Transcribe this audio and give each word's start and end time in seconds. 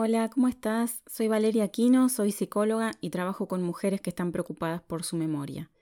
Hola, 0.00 0.30
¿cómo 0.30 0.46
estás? 0.46 1.02
Soy 1.08 1.26
Valeria 1.26 1.64
Aquino, 1.64 2.08
soy 2.08 2.30
psicóloga 2.30 2.92
y 3.00 3.10
trabajo 3.10 3.48
con 3.48 3.64
mujeres 3.64 4.00
que 4.00 4.10
están 4.10 4.30
preocupadas 4.30 4.80
por 4.80 5.02
su 5.02 5.16
memoria. 5.16 5.72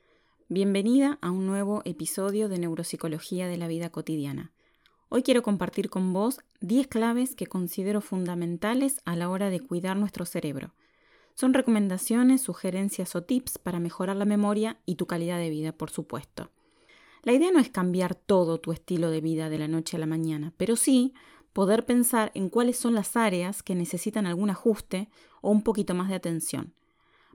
Bienvenida 0.48 1.18
a 1.20 1.30
un 1.30 1.46
nuevo 1.46 1.82
episodio 1.84 2.48
de 2.48 2.58
Neuropsicología 2.58 3.46
de 3.46 3.58
la 3.58 3.68
Vida 3.68 3.90
Cotidiana. 3.90 4.52
Hoy 5.10 5.22
quiero 5.22 5.42
compartir 5.42 5.90
con 5.90 6.14
vos 6.14 6.40
10 6.62 6.86
claves 6.86 7.34
que 7.34 7.46
considero 7.46 8.00
fundamentales 8.00 9.02
a 9.04 9.16
la 9.16 9.28
hora 9.28 9.50
de 9.50 9.60
cuidar 9.60 9.98
nuestro 9.98 10.24
cerebro. 10.24 10.72
Son 11.34 11.52
recomendaciones, 11.52 12.40
sugerencias 12.40 13.14
o 13.16 13.22
tips 13.22 13.58
para 13.58 13.80
mejorar 13.80 14.16
la 14.16 14.24
memoria 14.24 14.80
y 14.86 14.94
tu 14.94 15.06
calidad 15.06 15.38
de 15.38 15.50
vida, 15.50 15.72
por 15.72 15.90
supuesto. 15.90 16.50
La 17.22 17.34
idea 17.34 17.50
no 17.50 17.58
es 17.58 17.68
cambiar 17.68 18.14
todo 18.14 18.60
tu 18.60 18.72
estilo 18.72 19.10
de 19.10 19.20
vida 19.20 19.50
de 19.50 19.58
la 19.58 19.68
noche 19.68 19.96
a 19.96 20.00
la 20.00 20.06
mañana, 20.06 20.54
pero 20.56 20.74
sí 20.74 21.12
poder 21.56 21.86
pensar 21.86 22.32
en 22.34 22.50
cuáles 22.50 22.76
son 22.76 22.92
las 22.92 23.16
áreas 23.16 23.62
que 23.62 23.74
necesitan 23.74 24.26
algún 24.26 24.50
ajuste 24.50 25.08
o 25.40 25.50
un 25.50 25.62
poquito 25.62 25.94
más 25.94 26.10
de 26.10 26.14
atención. 26.14 26.74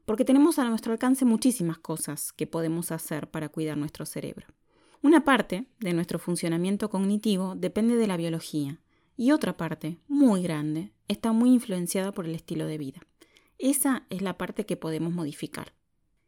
Porque 0.05 0.23
tenemos 0.25 0.59
a 0.59 0.69
nuestro 0.69 0.93
alcance 0.93 1.25
muchísimas 1.25 1.79
cosas 1.79 2.31
que 2.31 2.45
podemos 2.45 2.91
hacer 2.91 3.31
para 3.31 3.49
cuidar 3.49 3.77
nuestro 3.77 4.05
cerebro. 4.05 4.45
Una 5.01 5.25
parte 5.25 5.65
de 5.79 5.93
nuestro 5.93 6.19
funcionamiento 6.19 6.91
cognitivo 6.91 7.55
depende 7.55 7.95
de 7.95 8.05
la 8.05 8.15
biología 8.15 8.79
y 9.17 9.31
otra 9.31 9.57
parte, 9.57 9.97
muy 10.07 10.43
grande, 10.43 10.93
está 11.07 11.31
muy 11.31 11.51
influenciada 11.51 12.11
por 12.11 12.27
el 12.27 12.35
estilo 12.35 12.67
de 12.67 12.77
vida. 12.77 13.01
Esa 13.57 14.05
es 14.11 14.21
la 14.21 14.37
parte 14.37 14.67
que 14.67 14.77
podemos 14.77 15.11
modificar. 15.11 15.73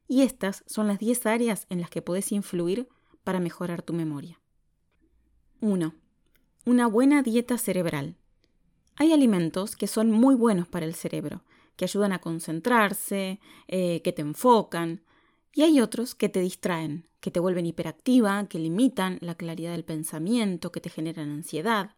Y 0.07 0.23
estas 0.23 0.63
son 0.65 0.87
las 0.87 0.97
10 0.97 1.27
áreas 1.27 1.67
en 1.69 1.79
las 1.79 1.91
que 1.91 2.01
puedes 2.01 2.31
influir 2.31 2.89
para 3.23 3.39
mejorar 3.39 3.83
tu 3.83 3.93
memoria. 3.93 4.41
1. 5.61 5.93
Una 6.65 6.87
buena 6.87 7.23
dieta 7.23 7.57
cerebral. 7.57 8.15
Hay 8.95 9.11
alimentos 9.11 9.75
que 9.75 9.85
son 9.85 10.11
muy 10.11 10.33
buenos 10.33 10.65
para 10.69 10.85
el 10.85 10.95
cerebro, 10.95 11.43
que 11.75 11.83
ayudan 11.83 12.13
a 12.13 12.21
concentrarse, 12.21 13.41
eh, 13.67 14.01
que 14.01 14.13
te 14.13 14.21
enfocan, 14.21 15.03
y 15.53 15.63
hay 15.63 15.81
otros 15.81 16.15
que 16.15 16.29
te 16.29 16.39
distraen, 16.39 17.09
que 17.19 17.31
te 17.31 17.41
vuelven 17.41 17.65
hiperactiva, 17.65 18.47
que 18.47 18.59
limitan 18.59 19.17
la 19.19 19.35
claridad 19.35 19.73
del 19.73 19.83
pensamiento, 19.83 20.71
que 20.71 20.79
te 20.79 20.89
generan 20.89 21.31
ansiedad. 21.31 21.97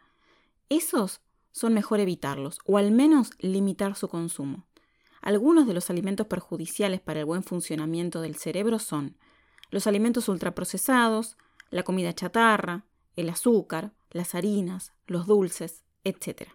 Esos 0.68 1.22
son 1.52 1.76
mejor 1.76 2.00
evitarlos, 2.00 2.58
o 2.66 2.80
al 2.80 2.92
menos 2.92 3.30
limitar 3.38 3.96
su 3.96 4.08
consumo. 4.08 4.66
Algunos 5.22 5.68
de 5.68 5.76
los 5.76 5.92
alimentos 5.92 6.26
perjudiciales 6.26 7.02
para 7.02 7.20
el 7.20 7.28
buen 7.28 7.44
funcionamiento 7.44 8.20
del 8.20 8.36
cerebro 8.36 8.80
son 8.80 9.16
los 9.70 9.86
alimentos 9.86 10.28
ultraprocesados, 10.28 11.38
la 11.70 11.84
comida 11.84 12.14
chatarra, 12.14 12.88
el 13.16 13.30
azúcar, 13.30 13.94
las 14.16 14.34
harinas, 14.34 14.94
los 15.08 15.28
dulces, 15.28 15.84
etc. 16.06 16.48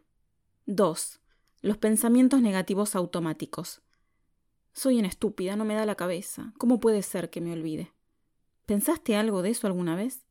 2. 0.65 1.21
Los 1.61 1.77
pensamientos 1.77 2.41
negativos 2.41 2.97
automáticos. 2.97 3.83
Soy 4.73 4.99
una 4.99 5.09
estúpida, 5.09 5.57
no 5.57 5.67
me 5.67 5.75
da 5.75 5.85
la 5.85 5.95
cabeza. 5.95 6.55
¿Cómo 6.57 6.81
puede 6.81 7.03
ser 7.03 7.29
que 7.29 7.43
me 7.43 7.53
olvide? 7.53 7.93
¿Pensaste 8.65 9.15
algo 9.15 9.43
de 9.43 9.51
eso 9.51 9.67
alguna 9.67 9.95
vez? 9.95 10.25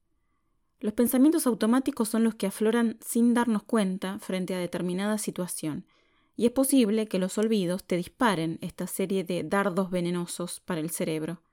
Los 0.79 0.93
pensamientos 0.93 1.45
automáticos 1.45 2.09
son 2.09 2.23
los 2.23 2.33
que 2.33 2.47
afloran 2.47 2.97
sin 2.99 3.35
darnos 3.35 3.61
cuenta 3.61 4.17
frente 4.17 4.55
a 4.55 4.57
determinada 4.57 5.19
situación, 5.19 5.85
y 6.35 6.47
es 6.47 6.51
posible 6.51 7.07
que 7.07 7.19
los 7.19 7.37
olvidos 7.37 7.83
te 7.83 7.95
disparen 7.95 8.57
esta 8.61 8.87
serie 8.87 9.23
de 9.23 9.43
dardos 9.43 9.91
venenosos 9.91 10.61
para 10.61 10.81
el 10.81 10.89
cerebro, 10.89 11.43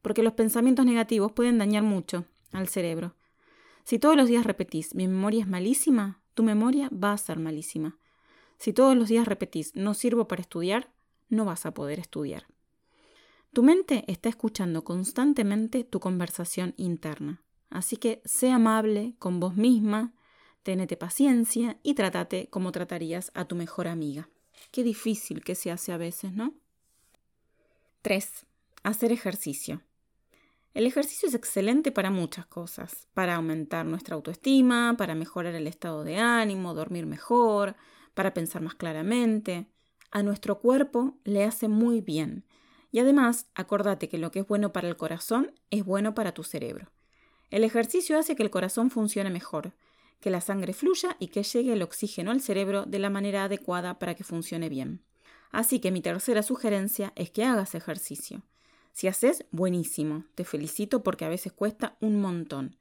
porque 0.00 0.22
los 0.22 0.32
pensamientos 0.32 0.86
negativos 0.86 1.32
pueden 1.32 1.58
dañar 1.58 1.82
mucho 1.82 2.24
al 2.52 2.68
cerebro, 2.68 3.16
si 3.84 3.98
todos 3.98 4.16
los 4.16 4.28
días 4.28 4.44
repetís, 4.44 4.94
mi 4.94 5.08
memoria 5.08 5.42
es 5.42 5.48
malísima, 5.48 6.20
tu 6.34 6.42
memoria 6.42 6.90
va 6.92 7.12
a 7.12 7.18
ser 7.18 7.38
malísima. 7.38 7.98
Si 8.58 8.72
todos 8.72 8.96
los 8.96 9.08
días 9.08 9.26
repetís, 9.26 9.74
no 9.74 9.94
sirvo 9.94 10.28
para 10.28 10.42
estudiar, 10.42 10.92
no 11.28 11.44
vas 11.44 11.66
a 11.66 11.72
poder 11.72 11.98
estudiar. 11.98 12.46
Tu 13.52 13.62
mente 13.62 14.04
está 14.06 14.28
escuchando 14.28 14.84
constantemente 14.84 15.82
tu 15.82 15.98
conversación 15.98 16.74
interna. 16.76 17.42
Así 17.68 17.96
que 17.96 18.20
sé 18.24 18.50
amable 18.50 19.14
con 19.18 19.40
vos 19.40 19.56
misma, 19.56 20.12
tenete 20.62 20.96
paciencia 20.96 21.78
y 21.82 21.94
trátate 21.94 22.48
como 22.48 22.70
tratarías 22.70 23.32
a 23.34 23.46
tu 23.46 23.56
mejor 23.56 23.88
amiga. 23.88 24.28
Qué 24.70 24.84
difícil 24.84 25.42
que 25.42 25.54
se 25.54 25.70
hace 25.70 25.92
a 25.92 25.96
veces, 25.96 26.32
¿no? 26.32 26.54
3. 28.02 28.46
Hacer 28.82 29.12
ejercicio. 29.12 29.82
El 30.72 30.86
ejercicio 30.86 31.28
es 31.28 31.34
excelente 31.34 31.90
para 31.90 32.10
muchas 32.10 32.46
cosas, 32.46 33.08
para 33.12 33.34
aumentar 33.34 33.84
nuestra 33.86 34.14
autoestima, 34.14 34.94
para 34.96 35.16
mejorar 35.16 35.54
el 35.54 35.66
estado 35.66 36.04
de 36.04 36.18
ánimo, 36.18 36.74
dormir 36.74 37.06
mejor, 37.06 37.74
para 38.14 38.34
pensar 38.34 38.62
más 38.62 38.76
claramente. 38.76 39.66
A 40.12 40.22
nuestro 40.22 40.60
cuerpo 40.60 41.18
le 41.24 41.44
hace 41.44 41.66
muy 41.66 42.00
bien. 42.00 42.44
Y 42.92 43.00
además, 43.00 43.48
acordate 43.54 44.08
que 44.08 44.18
lo 44.18 44.30
que 44.30 44.40
es 44.40 44.46
bueno 44.46 44.72
para 44.72 44.88
el 44.88 44.96
corazón 44.96 45.52
es 45.70 45.84
bueno 45.84 46.14
para 46.14 46.32
tu 46.32 46.44
cerebro. 46.44 46.92
El 47.50 47.64
ejercicio 47.64 48.16
hace 48.16 48.36
que 48.36 48.44
el 48.44 48.50
corazón 48.50 48.90
funcione 48.90 49.30
mejor, 49.30 49.74
que 50.20 50.30
la 50.30 50.40
sangre 50.40 50.72
fluya 50.72 51.16
y 51.18 51.28
que 51.28 51.42
llegue 51.42 51.72
el 51.72 51.82
oxígeno 51.82 52.30
al 52.30 52.40
cerebro 52.40 52.86
de 52.86 53.00
la 53.00 53.10
manera 53.10 53.44
adecuada 53.44 53.98
para 53.98 54.14
que 54.14 54.22
funcione 54.22 54.68
bien. 54.68 55.04
Así 55.50 55.80
que 55.80 55.90
mi 55.90 56.00
tercera 56.00 56.44
sugerencia 56.44 57.12
es 57.16 57.30
que 57.30 57.44
hagas 57.44 57.74
ejercicio. 57.74 58.42
Si 58.92 59.08
haces, 59.08 59.44
buenísimo, 59.50 60.24
te 60.34 60.44
felicito 60.44 61.02
porque 61.02 61.24
a 61.24 61.28
veces 61.28 61.52
cuesta 61.52 61.96
un 62.00 62.20
montón. 62.20 62.76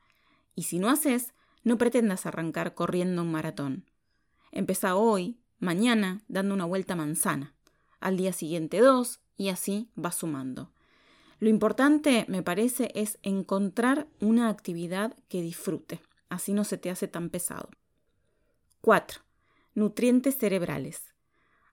Y 0.55 0.63
si 0.63 0.79
no 0.79 0.89
haces, 0.89 1.33
no 1.63 1.77
pretendas 1.77 2.25
arrancar 2.25 2.73
corriendo 2.73 3.21
un 3.21 3.31
maratón. 3.31 3.85
Empieza 4.51 4.95
hoy, 4.95 5.37
mañana, 5.59 6.21
dando 6.27 6.53
una 6.53 6.65
vuelta 6.65 6.95
manzana, 6.95 7.53
al 7.99 8.17
día 8.17 8.33
siguiente 8.33 8.79
dos, 8.79 9.19
y 9.37 9.49
así 9.49 9.89
vas 9.95 10.15
sumando. 10.15 10.71
Lo 11.39 11.47
importante, 11.49 12.25
me 12.27 12.43
parece, 12.43 12.91
es 12.95 13.17
encontrar 13.23 14.07
una 14.19 14.49
actividad 14.49 15.15
que 15.29 15.41
disfrute, 15.41 16.01
así 16.27 16.53
no 16.53 16.65
se 16.65 16.77
te 16.77 16.89
hace 16.89 17.07
tan 17.07 17.29
pesado. 17.29 17.69
4. 18.81 19.21
Nutrientes 19.75 20.37
cerebrales. 20.37 21.08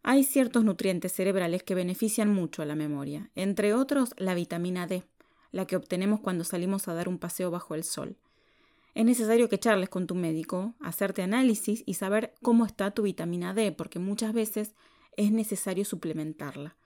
Hay 0.08 0.22
ciertos 0.22 0.62
nutrientes 0.62 1.10
cerebrales 1.10 1.64
que 1.64 1.74
benefician 1.74 2.32
mucho 2.32 2.62
a 2.62 2.64
la 2.64 2.76
memoria, 2.76 3.28
entre 3.34 3.74
otros 3.74 4.14
la 4.16 4.34
vitamina 4.34 4.86
D, 4.86 5.02
la 5.50 5.66
que 5.66 5.74
obtenemos 5.74 6.20
cuando 6.20 6.44
salimos 6.44 6.86
a 6.86 6.94
dar 6.94 7.08
un 7.08 7.18
paseo 7.18 7.50
bajo 7.50 7.74
el 7.74 7.82
sol. 7.82 8.16
Es 8.94 9.04
necesario 9.04 9.48
que 9.48 9.58
charles 9.58 9.88
con 9.88 10.06
tu 10.06 10.14
médico, 10.14 10.74
hacerte 10.78 11.22
análisis 11.22 11.82
y 11.86 11.94
saber 11.94 12.34
cómo 12.40 12.66
está 12.66 12.92
tu 12.92 13.02
vitamina 13.02 13.52
D, 13.52 13.72
porque 13.72 13.98
muchas 13.98 14.32
veces 14.32 14.76
es 15.16 15.32
necesario 15.32 15.84
suplementarla. 15.84 16.76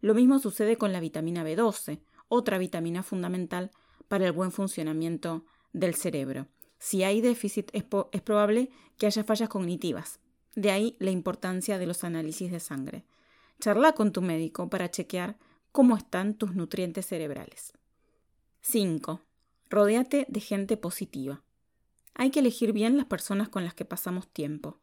Lo 0.00 0.14
mismo 0.14 0.38
sucede 0.38 0.76
con 0.76 0.92
la 0.92 1.00
vitamina 1.00 1.42
B12, 1.42 1.98
otra 2.28 2.58
vitamina 2.58 3.02
fundamental 3.02 3.72
para 4.06 4.24
el 4.24 4.30
buen 4.30 4.52
funcionamiento 4.52 5.44
del 5.72 5.96
cerebro. 5.96 6.46
Si 6.78 7.02
hay 7.02 7.22
déficit 7.22 7.70
es, 7.72 7.84
es 8.12 8.22
probable 8.22 8.70
que 8.98 9.06
haya 9.06 9.24
fallas 9.24 9.48
cognitivas, 9.48 10.20
de 10.54 10.70
ahí 10.70 10.96
la 10.98 11.10
importancia 11.10 11.78
de 11.78 11.86
los 11.86 12.04
análisis 12.04 12.50
de 12.50 12.60
sangre. 12.60 13.04
Charla 13.60 13.92
con 13.92 14.12
tu 14.12 14.22
médico 14.22 14.68
para 14.68 14.90
chequear 14.90 15.38
cómo 15.72 15.96
están 15.96 16.34
tus 16.34 16.54
nutrientes 16.54 17.06
cerebrales. 17.06 17.72
5. 18.60 19.22
Rodéate 19.70 20.26
de 20.28 20.40
gente 20.40 20.76
positiva. 20.76 21.42
Hay 22.14 22.30
que 22.30 22.40
elegir 22.40 22.72
bien 22.72 22.96
las 22.96 23.06
personas 23.06 23.48
con 23.48 23.64
las 23.64 23.74
que 23.74 23.84
pasamos 23.84 24.28
tiempo. 24.28 24.80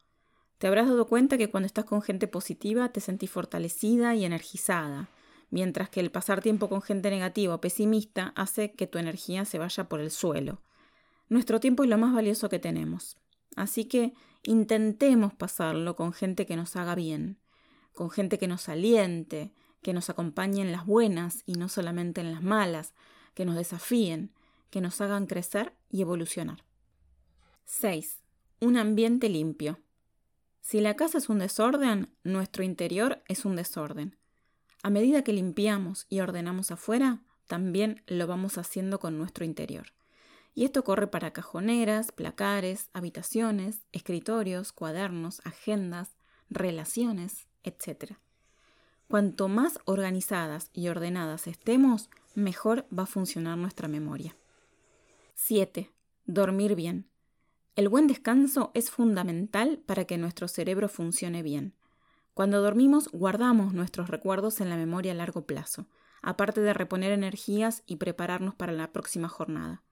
Te 0.57 0.67
habrás 0.67 0.87
dado 0.87 1.05
cuenta 1.07 1.37
que 1.37 1.49
cuando 1.49 1.67
estás 1.67 1.85
con 1.85 2.01
gente 2.01 2.27
positiva 2.27 2.89
te 2.89 3.01
sentís 3.01 3.29
fortalecida 3.29 4.15
y 4.15 4.23
energizada, 4.23 5.09
mientras 5.49 5.89
que 5.89 5.99
el 5.99 6.11
pasar 6.11 6.41
tiempo 6.41 6.69
con 6.69 6.81
gente 6.81 7.09
negativa 7.09 7.55
o 7.55 7.61
pesimista 7.61 8.33
hace 8.35 8.71
que 8.71 8.87
tu 8.87 8.97
energía 8.97 9.45
se 9.45 9.59
vaya 9.59 9.89
por 9.89 9.99
el 9.99 10.11
suelo. 10.11 10.61
Nuestro 11.27 11.59
tiempo 11.59 11.83
es 11.83 11.89
lo 11.89 11.97
más 11.97 12.13
valioso 12.13 12.49
que 12.49 12.59
tenemos. 12.59 13.17
Así 13.55 13.85
que 13.85 14.13
intentemos 14.45 15.33
pasarlo 15.33 15.95
con 15.95 16.13
gente 16.13 16.45
que 16.45 16.56
nos 16.56 16.75
haga 16.75 16.95
bien, 16.95 17.38
con 17.94 18.09
gente 18.09 18.38
que 18.38 18.47
nos 18.47 18.69
aliente, 18.69 19.53
que 19.81 19.94
nos 19.94 20.09
acompañe 20.09 20.62
en 20.62 20.71
las 20.71 20.86
buenas 20.86 21.44
y 21.45 21.53
no 21.53 21.69
solamente 21.69 22.21
en 22.21 22.31
las 22.31 22.42
malas, 22.42 22.94
que 23.33 23.45
nos 23.45 23.56
desafíen, 23.56 24.33
que 24.69 24.81
nos 24.81 25.01
hagan 25.01 25.27
crecer 25.27 25.74
y 25.89 26.01
evolucionar. 26.01 26.63
6. 27.65 28.21
Un 28.62 28.77
ambiente 28.77 29.30
limpio. 29.30 29.80
Si 30.62 30.81
la 30.81 30.95
casa 30.95 31.18
es 31.18 31.30
un 31.30 31.39
desorden, 31.39 32.15
nuestro 32.24 32.63
interior 32.63 33.24
es 33.27 33.45
un 33.45 33.56
desorden. 33.56 34.18
A 34.81 34.89
medida 34.89 35.24
que 35.24 35.33
limpiamos 35.33 36.06
y 36.09 36.19
ordenamos 36.19 36.71
afuera, 36.71 37.24
también 37.47 38.03
lo 38.07 38.27
vamos 38.27 38.57
haciendo 38.57 39.00
con 39.00 39.18
nuestro 39.18 39.45
interior. 39.45 39.94
Y 40.56 40.63
esto 40.63 40.86
corre 40.86 41.07
para 41.07 41.31
cajoneras, 41.31 42.13
placares, 42.13 42.90
habitaciones, 42.94 43.84
escritorios, 43.92 44.72
cuadernos, 44.72 45.42
agendas, 45.44 46.16
relaciones, 46.50 47.48
etc. 47.63 48.13
Cuanto 49.10 49.50
más 49.50 49.80
organizadas 49.84 50.72
y 50.74 50.88
ordenadas 50.88 51.48
estemos, 51.48 52.10
mejor 52.34 52.88
va 52.98 53.04
a 53.04 53.07
funcionar 53.07 53.57
nuestra 53.57 53.90
memoria. 53.90 54.36
7. 55.34 55.92
Dormir 56.25 56.75
bien. 56.75 57.10
El 57.75 57.90
buen 57.90 58.07
descanso 58.07 58.72
es 58.74 58.90
fundamental 58.90 59.84
para 59.86 60.06
que 60.06 60.18
nuestro 60.18 60.48
cerebro 60.48 60.88
funcione 60.88 61.44
bien. 61.44 61.75
Cuando 62.34 62.62
dormimos 62.62 63.10
guardamos 63.10 63.74
nuestros 63.74 64.10
recuerdos 64.10 64.62
en 64.62 64.69
la 64.69 64.78
memoria 64.78 65.12
a 65.12 65.16
largo 65.16 65.46
plazo, 65.46 65.88
aparte 66.22 66.62
de 66.62 66.74
reponer 66.74 67.12
energías 67.12 67.84
y 67.86 67.98
prepararnos 67.98 68.56
para 68.56 68.72
la 68.72 68.94
próxima 68.94 69.28
jornada. 69.28 69.84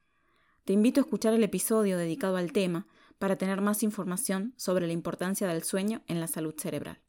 Te 0.66 0.72
invito 0.72 1.02
a 1.02 1.04
escuchar 1.04 1.34
el 1.34 1.44
episodio 1.44 1.98
dedicado 1.98 2.38
al 2.38 2.54
tema 2.54 2.88
para 3.20 3.36
tener 3.36 3.60
más 3.60 3.84
información 3.84 4.54
sobre 4.56 4.88
la 4.88 4.94
importancia 4.94 5.46
del 5.46 5.64
sueño 5.64 6.04
en 6.08 6.22
la 6.22 6.28
salud 6.28 6.56
cerebral. 6.58 7.02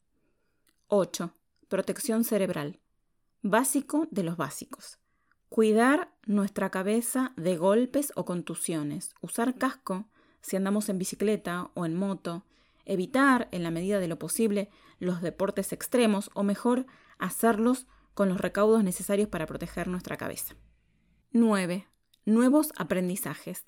8. 0.87 1.33
Protección 1.69 2.25
cerebral. 2.25 2.81
Básico 3.41 4.09
de 4.11 4.23
los 4.23 4.35
básicos. 4.35 4.99
Cuidar 5.47 6.13
nuestra 6.25 6.69
cabeza 6.69 7.31
de 7.37 7.55
golpes 7.55 8.11
o 8.17 8.25
contusiones. 8.25 9.15
Usar 9.21 9.55
casco 9.55 10.09
si 10.41 10.57
andamos 10.57 10.89
en 10.89 10.97
bicicleta 10.97 11.71
o 11.75 11.85
en 11.85 11.95
moto. 11.95 12.45
Evitar, 12.83 13.47
en 13.51 13.63
la 13.63 13.71
medida 13.71 13.99
de 13.99 14.09
lo 14.09 14.19
posible, 14.19 14.69
los 14.99 15.21
deportes 15.21 15.71
extremos 15.71 16.29
o 16.33 16.43
mejor, 16.43 16.87
hacerlos 17.19 17.87
con 18.13 18.27
los 18.27 18.41
recaudos 18.41 18.83
necesarios 18.83 19.29
para 19.29 19.45
proteger 19.45 19.87
nuestra 19.87 20.17
cabeza. 20.17 20.55
9. 21.31 21.87
Nuevos 22.27 22.73
aprendizajes. 22.75 23.65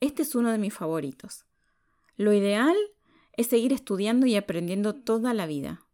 Este 0.00 0.22
es 0.22 0.34
uno 0.34 0.50
de 0.50 0.58
mis 0.58 0.74
favoritos. 0.74 1.44
Lo 2.16 2.32
ideal 2.32 2.74
es 3.36 3.46
seguir 3.46 3.72
estudiando 3.72 4.26
y 4.26 4.34
aprendiendo 4.34 4.96
toda 4.96 5.32
la 5.32 5.46
vida. 5.46 5.86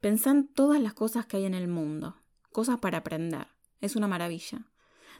Pensá 0.00 0.30
en 0.30 0.46
todas 0.46 0.80
las 0.80 0.94
cosas 0.94 1.26
que 1.26 1.38
hay 1.38 1.44
en 1.44 1.54
el 1.54 1.66
mundo, 1.66 2.22
cosas 2.52 2.78
para 2.78 2.98
aprender. 2.98 3.48
Es 3.80 3.96
una 3.96 4.06
maravilla. 4.06 4.70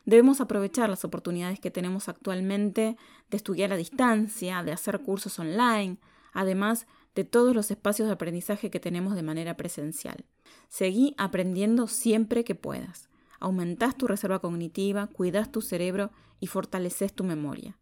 Debemos 0.05 0.41
aprovechar 0.41 0.89
las 0.89 1.05
oportunidades 1.05 1.59
que 1.59 1.73
tenemos 1.73 2.09
actualmente 2.09 2.97
de 3.29 3.37
estudiar 3.37 3.73
a 3.73 3.77
distancia, 3.77 4.63
de 4.63 4.71
hacer 4.71 5.01
cursos 5.01 5.41
online, 5.41 5.99
además 6.33 6.87
de 7.17 7.25
todos 7.25 7.57
los 7.57 7.73
espacios 7.73 8.07
de 8.07 8.15
aprendizaje 8.15 8.71
que 8.71 8.79
tenemos 8.79 9.17
de 9.17 9.25
manera 9.25 9.57
presencial. 9.57 10.25
Seguí 10.69 11.13
aprendiendo 11.19 11.89
siempre 11.89 12.45
que 12.45 12.55
puedas. 12.55 13.09
Aumentás 13.41 13.97
tu 13.97 14.07
reserva 14.07 14.41
cognitiva, 14.41 15.07
cuidas 15.09 15.51
tu 15.53 15.61
cerebro 15.61 16.11
y 16.41 16.47
fortaleces 16.47 17.13
tu 17.13 17.25
memoria. 17.25 17.79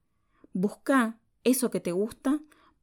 Busca 0.53 1.19
eso 1.43 1.71
que 1.71 1.81
te 1.81 1.93
gusta, 1.93 2.41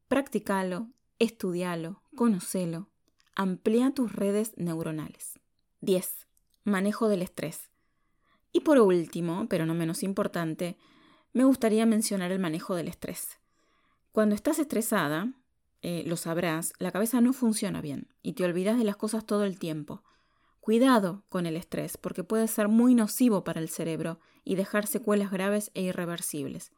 practicalo, 0.08 0.90
estudialo, 1.20 2.02
conocelo. 2.16 2.90
Amplía 3.36 3.94
tus 3.94 4.12
redes 4.14 4.54
neuronales. 4.58 5.40
10. 5.82 6.28
Manejo 6.64 7.08
del 7.08 7.22
estrés. 7.22 7.70
Y 8.52 8.62
por 8.62 8.80
último, 8.80 9.48
pero 9.50 9.66
no 9.66 9.74
menos 9.74 10.04
importante, 10.04 10.78
me 11.34 11.46
gustaría 11.46 11.86
mencionar 11.86 12.32
el 12.32 12.40
manejo 12.40 12.76
del 12.76 12.90
estrés. 12.90 13.40
Cuando 14.12 14.36
estás 14.36 14.60
estresada, 14.60 15.34
eh, 15.82 16.04
lo 16.06 16.18
sabrás, 16.18 16.74
la 16.78 16.92
cabeza 16.92 17.22
no 17.22 17.34
funciona 17.34 17.82
bien 17.82 18.10
y 18.22 18.34
te 18.34 18.44
olvidas 18.44 18.78
de 18.78 18.84
las 18.84 18.98
cosas 18.98 19.26
todo 19.26 19.46
el 19.46 19.58
tiempo. 19.58 20.04
Cuidado 20.62 21.26
con 21.28 21.46
el 21.46 21.58
estrés, 21.58 21.98
porque 21.98 22.24
puede 22.24 22.48
ser 22.48 22.70
muy 22.70 22.96
nocivo 22.96 23.44
para 23.44 23.60
el 23.60 23.68
cerebro 23.68 24.20
y 24.46 24.56
dejar 24.56 24.88
secuelas 24.88 25.30
graves 25.30 25.72
e 25.74 25.82
irreversibles. 25.82 26.72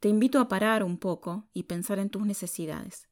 Te 0.00 0.08
invito 0.08 0.40
a 0.40 0.48
parar 0.48 0.82
un 0.82 0.96
poco 0.96 1.44
y 1.52 1.64
pensar 1.64 1.98
en 1.98 2.08
tus 2.08 2.24
necesidades. 2.24 3.08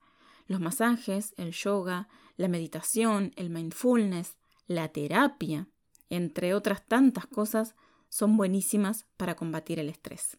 Los 0.47 0.61
masajes, 0.61 1.35
el 1.37 1.53
yoga, 1.53 2.09
la 2.37 2.49
meditación, 2.49 3.33
el 3.37 3.51
mindfulness, 3.51 4.39
la 4.67 4.89
terapia, 4.89 5.69
entre 6.09 6.55
otras 6.55 6.87
tantas 6.87 7.27
cosas, 7.27 7.75
son 8.09 8.39
buenísimas 8.39 9.05
para 9.19 9.37
combatir 9.37 9.79
el 9.79 9.91
estrés. 9.91 10.39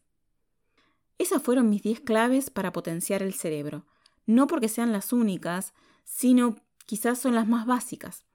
Esas 1.19 1.43
fueron 1.43 1.69
mis 1.69 1.83
10 1.83 1.99
claves 1.99 2.49
para 2.49 2.71
potenciar 2.71 3.21
el 3.21 3.33
cerebro 3.33 3.85
no 4.27 4.45
porque 4.45 4.69
sean 4.69 4.91
las 4.91 5.11
únicas, 5.13 5.73
sino 6.03 6.57
quizás 6.85 7.17
son 7.17 7.33
las 7.33 7.47
más 7.47 7.65
básicas. 7.65 8.25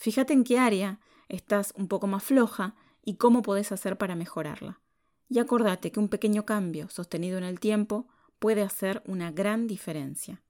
Fíjate 0.00 0.32
en 0.32 0.42
qué 0.44 0.58
área 0.58 0.98
estás 1.28 1.74
un 1.76 1.86
poco 1.86 2.06
más 2.06 2.24
floja 2.24 2.74
y 3.04 3.16
cómo 3.16 3.42
podés 3.42 3.70
hacer 3.70 3.98
para 3.98 4.16
mejorarla. 4.16 4.80
Y 5.28 5.40
acordate 5.40 5.92
que 5.92 6.00
un 6.00 6.08
pequeño 6.08 6.46
cambio 6.46 6.88
sostenido 6.88 7.36
en 7.36 7.44
el 7.44 7.60
tiempo 7.60 8.08
puede 8.38 8.62
hacer 8.62 9.02
una 9.04 9.30
gran 9.30 9.66
diferencia. 9.66 10.40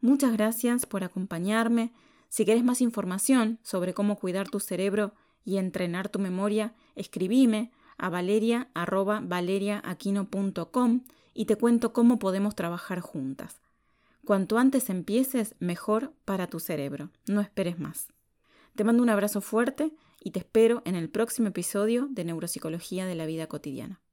Muchas 0.00 0.34
gracias 0.34 0.86
por 0.86 1.02
acompañarme. 1.02 1.92
Si 2.28 2.44
querés 2.44 2.62
más 2.62 2.80
información 2.80 3.58
sobre 3.64 3.94
cómo 3.94 4.14
cuidar 4.14 4.48
tu 4.48 4.60
cerebro 4.60 5.12
y 5.44 5.56
entrenar 5.56 6.08
tu 6.08 6.20
memoria, 6.20 6.72
escribime 6.94 7.72
a 7.98 8.10
valeria.valeriaaquino.com 8.10 11.00
y 11.34 11.46
te 11.46 11.56
cuento 11.56 11.92
cómo 11.92 12.20
podemos 12.20 12.54
trabajar 12.54 13.00
juntas. 13.00 13.60
Cuanto 14.24 14.56
antes 14.56 14.88
empieces, 14.88 15.56
mejor 15.58 16.12
para 16.24 16.46
tu 16.46 16.60
cerebro. 16.60 17.10
No 17.26 17.40
esperes 17.40 17.80
más. 17.80 18.13
Te 18.74 18.82
mando 18.82 19.04
un 19.04 19.08
abrazo 19.08 19.40
fuerte 19.40 19.92
y 20.20 20.32
te 20.32 20.40
espero 20.40 20.82
en 20.84 20.96
el 20.96 21.08
próximo 21.08 21.46
episodio 21.46 22.08
de 22.10 22.24
Neuropsicología 22.24 23.06
de 23.06 23.14
la 23.14 23.24
Vida 23.24 23.46
Cotidiana. 23.46 24.03